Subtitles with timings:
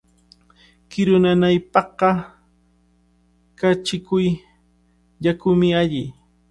[0.89, 2.09] Kiru nanaypaqqa
[3.59, 4.09] kachiyuq
[5.25, 6.03] yakumi alli.